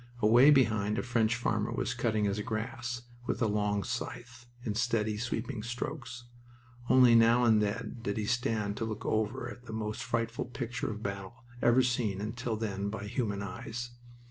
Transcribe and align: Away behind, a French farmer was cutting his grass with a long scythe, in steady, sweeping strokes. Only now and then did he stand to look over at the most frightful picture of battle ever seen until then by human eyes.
Away 0.19 0.49
behind, 0.49 0.97
a 0.97 1.03
French 1.03 1.35
farmer 1.35 1.71
was 1.71 1.93
cutting 1.93 2.25
his 2.25 2.39
grass 2.39 3.03
with 3.27 3.39
a 3.39 3.45
long 3.45 3.83
scythe, 3.83 4.47
in 4.63 4.73
steady, 4.73 5.15
sweeping 5.15 5.61
strokes. 5.61 6.23
Only 6.89 7.13
now 7.13 7.43
and 7.43 7.61
then 7.61 7.99
did 8.01 8.17
he 8.17 8.25
stand 8.25 8.77
to 8.77 8.85
look 8.85 9.05
over 9.05 9.47
at 9.47 9.65
the 9.67 9.73
most 9.73 10.01
frightful 10.01 10.45
picture 10.45 10.89
of 10.89 11.03
battle 11.03 11.43
ever 11.61 11.83
seen 11.83 12.19
until 12.19 12.55
then 12.55 12.89
by 12.89 13.03
human 13.05 13.43
eyes. 13.43 13.91